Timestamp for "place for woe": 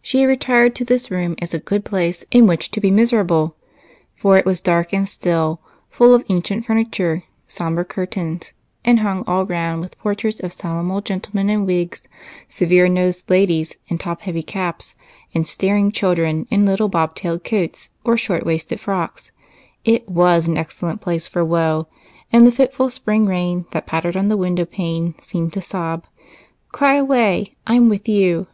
21.00-21.86